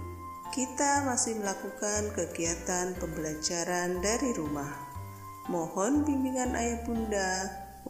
[0.55, 4.71] kita masih melakukan kegiatan pembelajaran dari rumah.
[5.51, 7.31] Mohon bimbingan ayah bunda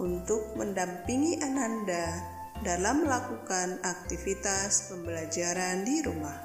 [0.01, 6.39] untuk mendampingi Ananda dalam melakukan aktivitas pembelajaran di rumah.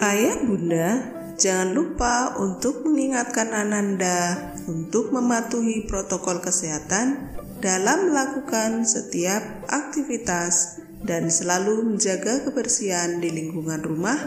[0.00, 7.32] Ayah bunda Jangan lupa untuk mengingatkan Ananda untuk mematuhi protokol kesehatan
[7.64, 14.20] dalam melakukan setiap aktivitas dan selalu menjaga kebersihan di lingkungan rumah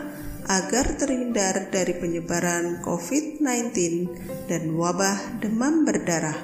[0.48, 3.74] agar terhindar dari penyebaran COVID-19
[4.52, 6.36] dan wabah demam berdarah.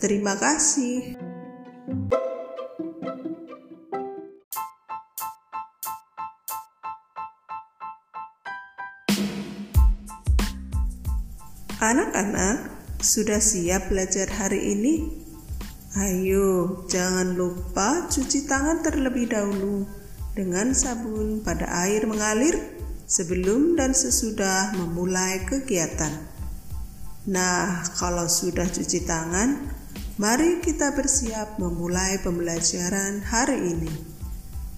[0.00, 1.16] Terima kasih.
[11.84, 12.72] Anak-anak,
[13.04, 15.24] sudah siap belajar hari ini?
[15.94, 19.84] Ayo, jangan lupa cuci tangan terlebih dahulu
[20.34, 22.73] dengan sabun pada air mengalir
[23.04, 26.12] sebelum dan sesudah memulai kegiatan.
[27.30, 29.70] Nah, kalau sudah cuci tangan,
[30.20, 33.94] mari kita bersiap memulai pembelajaran hari ini.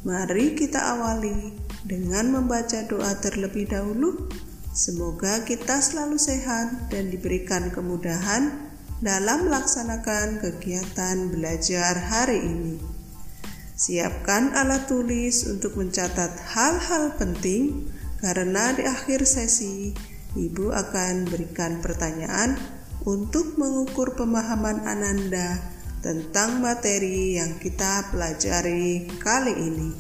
[0.07, 4.31] Mari kita awali dengan membaca doa terlebih dahulu
[4.77, 8.69] Semoga kita selalu sehat dan diberikan kemudahan
[9.01, 12.77] dalam melaksanakan kegiatan belajar hari ini.
[13.73, 17.89] Siapkan alat tulis untuk mencatat hal-hal penting
[18.21, 19.93] karena di akhir sesi
[20.37, 22.61] Ibu akan berikan pertanyaan
[23.09, 25.57] untuk mengukur pemahaman Ananda
[26.05, 29.91] tentang materi yang kita pelajari kali ini.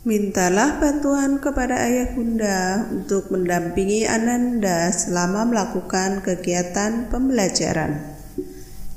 [0.00, 8.16] Mintalah bantuan kepada ayah bunda untuk mendampingi Ananda selama melakukan kegiatan pembelajaran.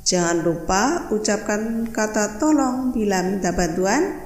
[0.04, 4.23] Jangan lupa ucapkan kata tolong bila minta bantuan,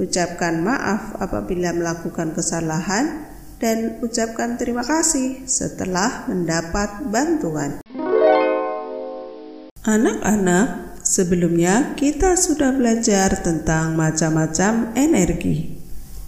[0.00, 3.28] ucapkan maaf apabila melakukan kesalahan,
[3.60, 7.84] dan ucapkan terima kasih setelah mendapat bantuan.
[9.84, 15.76] Anak-anak, sebelumnya kita sudah belajar tentang macam-macam energi.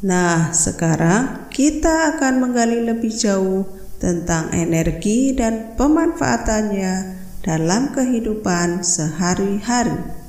[0.04, 3.64] Nah, sekarang kita akan menggali lebih jauh
[3.96, 10.21] tentang energi dan pemanfaatannya dalam kehidupan sehari-hari.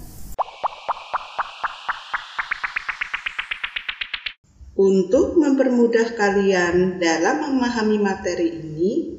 [4.74, 9.14] Untuk mempermudah kalian dalam memahami materi ini,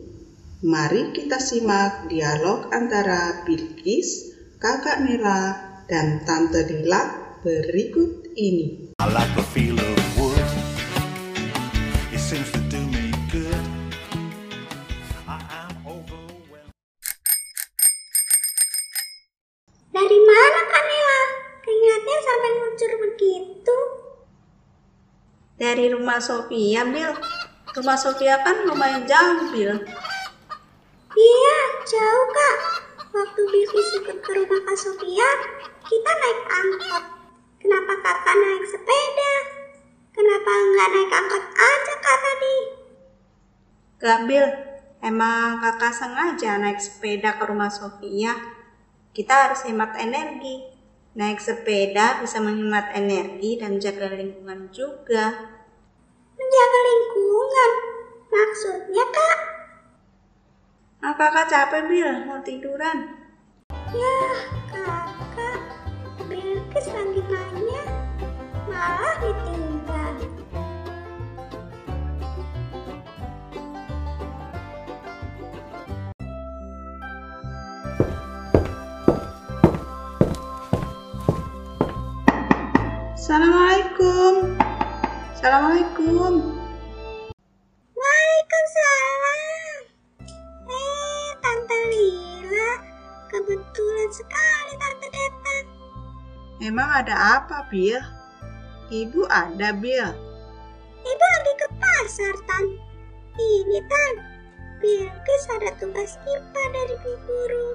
[0.67, 5.55] mari kita simak dialog antara Bilkis, Kakak Nela,
[5.87, 7.03] dan Tante Dila
[7.47, 8.99] berikut ini.
[8.99, 9.31] I like
[12.25, 13.65] seems to do me good.
[15.29, 16.75] I am overwhelmed.
[19.95, 21.21] Dari mana Kanela?
[21.63, 24.04] Keringatnya sampai ngucur begitu.
[25.55, 27.15] Dari rumah Sofia, Bil.
[27.75, 29.71] Rumah Sofia kan lumayan jauh, Bil.
[31.15, 32.59] Iya, jauh kak.
[33.15, 35.31] Waktu Bilkis ikut ke rumah Kak Sofia,
[35.87, 37.05] kita naik angkot.
[37.63, 39.35] Kenapa kakak naik sepeda?
[40.11, 42.57] Kenapa nggak naik angkot aja kak tadi?
[44.03, 44.45] Gabil,
[45.07, 48.35] emang kakak sengaja naik sepeda ke rumah Sofia.
[49.15, 50.74] Kita harus hemat energi.
[51.15, 55.31] Naik sepeda bisa menghemat energi dan menjaga lingkungan juga.
[56.35, 57.71] Menjaga lingkungan?
[58.35, 59.39] Maksudnya kak?
[61.07, 62.11] Ah, kakak capek, Bil.
[62.27, 63.15] Mau tiduran.
[63.95, 64.19] Ya,
[64.75, 65.61] kakak.
[66.27, 67.83] Bilkis lagi nanya,
[68.67, 69.64] malah ditinggal.
[83.25, 84.53] Assalamualaikum.
[85.33, 86.45] Assalamualaikum.
[87.97, 89.81] Waalaikumsalam.
[90.69, 92.85] Eh, Tante Lila,
[93.33, 95.65] kebetulan sekali Tante datang.
[96.69, 97.97] Emang ada apa, Bil?
[98.93, 100.09] Ibu ada, Bil.
[101.09, 102.77] Ibu lagi ke pasar, Tan.
[103.41, 104.15] Ini, Tan.
[104.85, 107.69] Bilkis ada tugas IPA dari Bu Guru.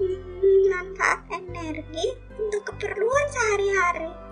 [0.00, 4.29] Hmm, manfaat energi untuk keperluan sehari-hari.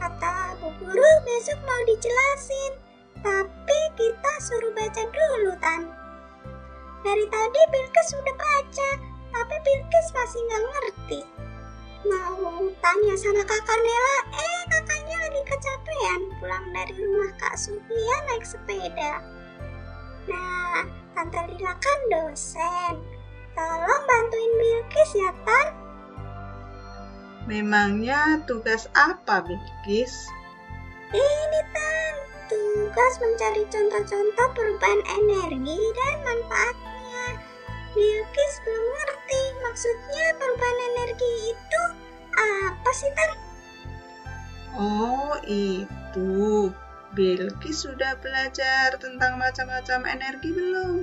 [0.00, 2.72] Kata Bu Guru besok mau dijelasin.
[3.20, 5.92] Tapi kita suruh baca dulu, Tan.
[7.04, 8.90] Dari tadi Bilkis sudah baca,
[9.28, 11.20] tapi Bilkis masih nggak ngerti.
[12.08, 18.44] Mau tanya sama kakak Nela, eh kakaknya lagi kecapean pulang dari rumah Kak Sofia naik
[18.48, 19.20] sepeda.
[20.24, 23.04] Nah, Tante Lila kan dosen.
[23.52, 25.79] Tolong bantuin Bilkis ya, Tan.
[27.50, 30.30] Memangnya tugas apa, Bilkis?
[31.10, 32.14] Ini, Tan.
[32.46, 37.42] Tugas mencari contoh-contoh perubahan energi dan manfaatnya.
[37.90, 41.82] Bilkis belum ngerti maksudnya perubahan energi itu
[42.38, 43.30] apa sih, Tan?
[44.78, 46.70] Oh, itu.
[47.18, 51.02] Bilkis sudah belajar tentang macam-macam energi belum?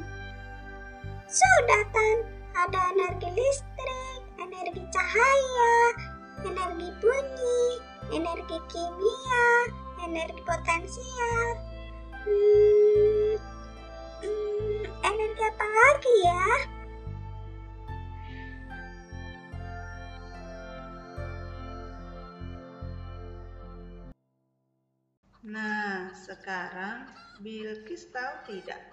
[1.27, 2.17] Sudah, Tan.
[2.55, 5.75] Ada energi listrik, energi cahaya,
[6.47, 7.59] energi bunyi,
[8.15, 9.47] energi kimia,
[10.07, 11.47] energi potensial.
[12.23, 13.35] Hmm,
[14.23, 16.47] hmm, energi apa lagi ya?
[25.47, 27.07] Nah, sekarang
[27.43, 28.83] Bilkis tahu tidak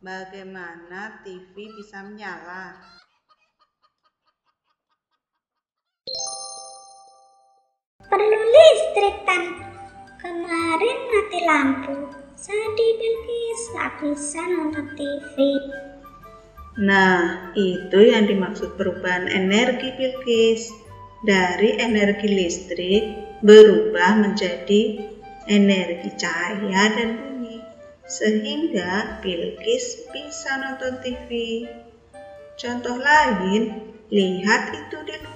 [0.00, 2.76] bagaimana TV bisa menyala?
[8.92, 9.44] Listrik.
[10.20, 11.96] Kemarin mati lampu.
[12.36, 15.36] Sedih Bilkis, gak bisa nonton TV.
[16.82, 20.68] Nah, itu yang dimaksud perubahan energi Bilkis.
[21.22, 23.04] Dari energi listrik
[23.46, 25.06] berubah menjadi
[25.46, 27.62] energi cahaya dan bunyi,
[28.10, 31.30] sehingga Bilkis bisa nonton TV.
[32.58, 35.31] Contoh lain, lihat itu di.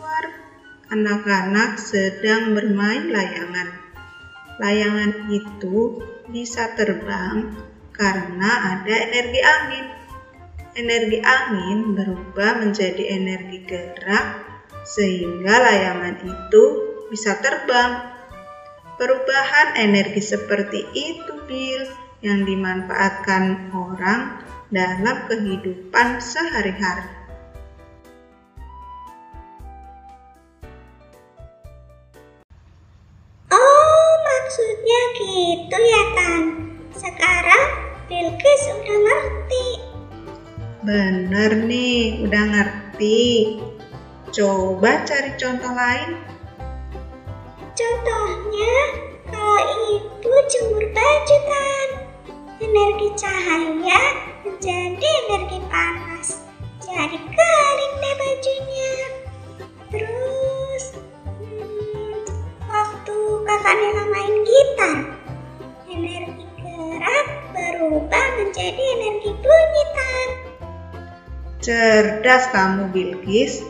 [0.87, 3.75] Anak-anak sedang bermain layangan.
[4.63, 5.99] Layangan itu
[6.31, 7.59] bisa terbang
[7.91, 9.87] karena ada energi angin.
[10.79, 14.47] Energi angin berubah menjadi energi gerak
[14.87, 16.63] sehingga layangan itu
[17.11, 18.07] bisa terbang.
[18.95, 21.83] Perubahan energi seperti itu, Bill,
[22.23, 24.39] yang dimanfaatkan orang
[24.71, 27.26] dalam kehidupan sehari-hari.
[35.23, 36.43] Gitu ya, Tan.
[36.93, 37.67] Sekarang
[38.07, 39.67] Bilkis udah ngerti.
[40.87, 43.59] Bener nih, udah ngerti.
[44.31, 46.11] Coba cari contoh lain.
[47.77, 48.77] Contohnya,
[49.29, 49.61] kalau
[49.97, 51.89] ibu jemur baju, Tan.
[52.57, 54.01] Energi cahaya
[54.45, 56.41] menjadi energi panas.
[56.81, 58.76] Jadi kering deh bajunya.
[63.67, 64.99] Nela main gitar,
[65.91, 70.29] energi gerak berubah menjadi energi bunyi, Tan.
[71.59, 73.67] Cerdas kamu, Bilkis.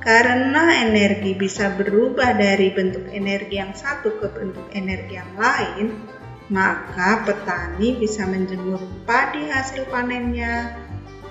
[0.00, 6.00] Karena energi bisa berubah dari bentuk energi yang satu ke bentuk energi yang lain,
[6.48, 10.72] maka petani bisa menjemur padi hasil panennya.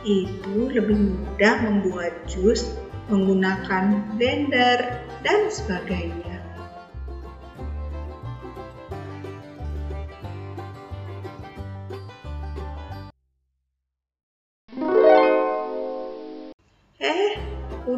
[0.05, 2.77] Ibu lebih mudah membuat jus
[3.09, 6.26] menggunakan blender dan sebagainya.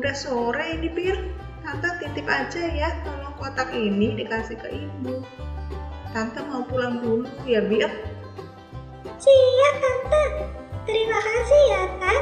[0.09, 1.21] Udah sore ini, Bir.
[1.61, 5.21] Tante titip aja ya, tolong kotak ini dikasih ke ibu.
[6.17, 7.93] Tante mau pulang dulu ya, Bir.
[9.05, 10.49] Siap, Tante.
[10.89, 12.21] Terima kasih ya, Tan.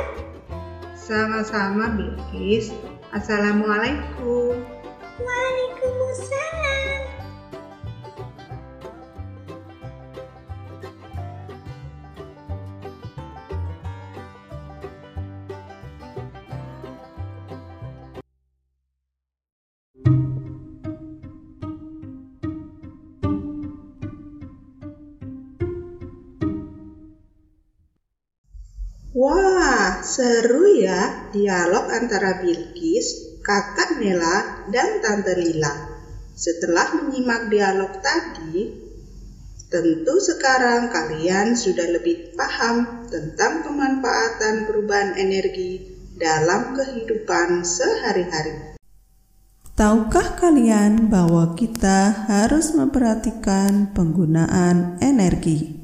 [1.00, 2.76] Sama-sama, Bilkis.
[3.16, 4.68] Assalamualaikum.
[5.24, 6.57] Waalaikumsalam.
[30.18, 35.70] Seru ya dialog antara Bilkis, kakak Nela, dan Tante Lila.
[36.34, 38.66] Setelah menyimak dialog tadi,
[39.70, 45.86] tentu sekarang kalian sudah lebih paham tentang pemanfaatan perubahan energi
[46.18, 48.74] dalam kehidupan sehari-hari.
[49.78, 55.78] Tahukah kalian bahwa kita harus memperhatikan penggunaan energi?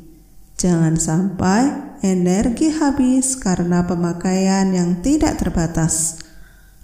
[0.57, 6.19] Jangan sampai energi habis karena pemakaian yang tidak terbatas.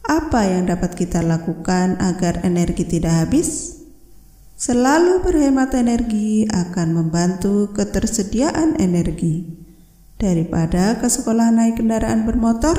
[0.07, 3.83] Apa yang dapat kita lakukan agar energi tidak habis?
[4.55, 9.45] Selalu berhemat energi akan membantu ketersediaan energi.
[10.19, 12.75] Daripada ke sekolah naik kendaraan bermotor,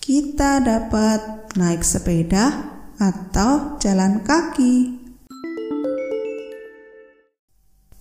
[0.00, 5.05] kita dapat naik sepeda atau jalan kaki.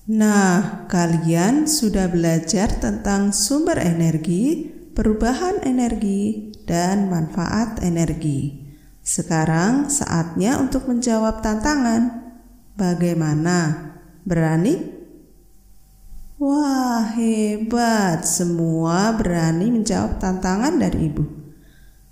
[0.05, 8.69] Nah, kalian sudah belajar tentang sumber energi, perubahan energi, dan manfaat energi.
[9.01, 12.21] Sekarang saatnya untuk menjawab tantangan.
[12.77, 13.57] Bagaimana?
[14.21, 14.77] Berani?
[16.37, 18.29] Wah, hebat!
[18.29, 21.25] Semua berani menjawab tantangan dari ibu.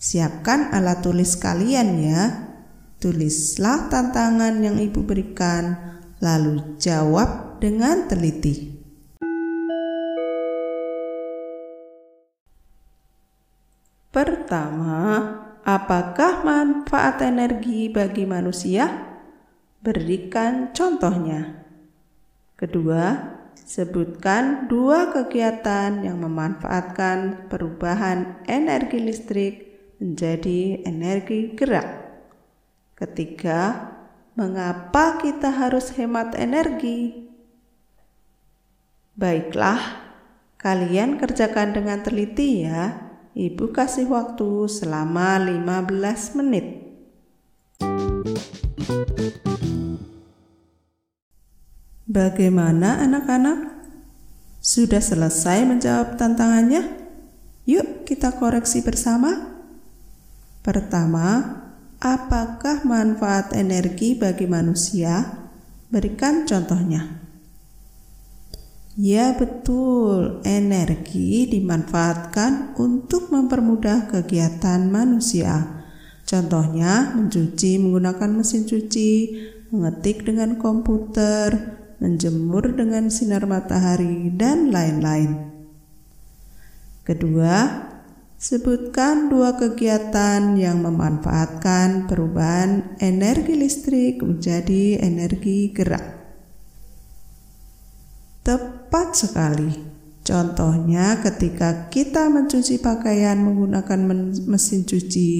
[0.01, 2.23] Siapkan alat tulis kalian ya.
[2.97, 5.92] Tulislah tantangan yang ibu berikan,
[6.23, 8.79] lalu jawab dengan teliti.
[14.07, 15.03] Pertama,
[15.67, 18.87] apakah manfaat energi bagi manusia?
[19.83, 21.67] Berikan contohnya.
[22.55, 29.53] Kedua, sebutkan dua kegiatan yang memanfaatkan perubahan energi listrik
[29.99, 32.15] menjadi energi gerak.
[32.95, 33.91] Ketiga,
[34.33, 37.29] mengapa kita harus hemat energi?
[39.13, 39.81] Baiklah,
[40.57, 43.13] kalian kerjakan dengan teliti ya.
[43.33, 46.65] Ibu kasih waktu selama 15 menit.
[52.05, 53.73] Bagaimana anak-anak?
[54.61, 56.85] Sudah selesai menjawab tantangannya?
[57.65, 59.49] Yuk kita koreksi bersama.
[60.61, 61.57] Pertama,
[62.03, 65.23] Apakah manfaat energi bagi manusia?
[65.87, 67.23] Berikan contohnya.
[68.99, 70.43] Ya, betul.
[70.43, 75.79] Energi dimanfaatkan untuk mempermudah kegiatan manusia.
[76.27, 79.11] Contohnya, mencuci menggunakan mesin cuci,
[79.71, 85.55] mengetik dengan komputer, menjemur dengan sinar matahari, dan lain-lain.
[87.07, 87.87] Kedua,
[88.43, 96.03] Sebutkan dua kegiatan yang memanfaatkan perubahan energi listrik menjadi energi gerak.
[98.43, 99.71] Tepat sekali.
[100.27, 103.99] Contohnya ketika kita mencuci pakaian menggunakan
[104.43, 105.31] mesin cuci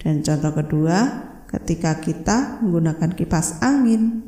[0.00, 0.98] dan contoh kedua
[1.44, 4.24] ketika kita menggunakan kipas angin.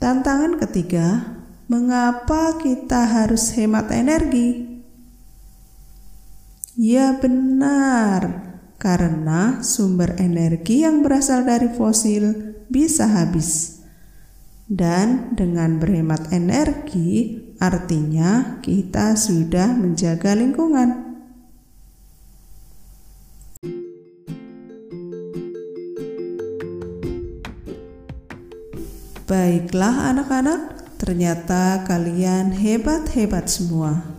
[0.00, 1.36] Tantangan ketiga,
[1.68, 4.65] mengapa kita harus hemat energi?
[6.76, 13.80] Ya benar, karena sumber energi yang berasal dari fosil bisa habis.
[14.68, 21.16] Dan dengan berhemat energi, artinya kita sudah menjaga lingkungan.
[29.24, 34.15] Baiklah anak-anak, ternyata kalian hebat-hebat semua.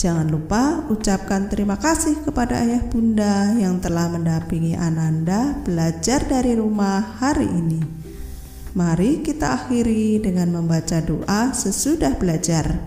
[0.00, 7.20] Jangan lupa ucapkan terima kasih kepada ayah bunda yang telah mendampingi Ananda belajar dari rumah
[7.20, 7.84] hari ini.
[8.72, 12.80] Mari kita akhiri dengan membaca doa sesudah belajar.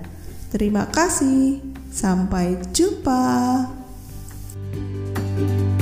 [0.50, 1.62] Terima kasih,
[1.93, 3.22] sampai jumpa.
[5.34, 5.72] thank you